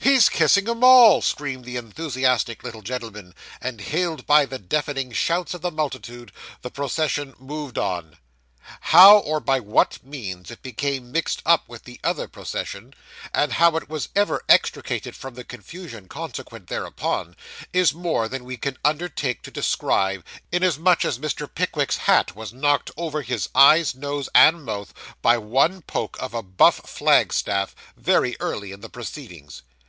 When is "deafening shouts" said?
4.58-5.52